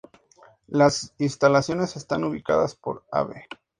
[0.65, 3.45] Las instalaciones están ubicadas por Ave.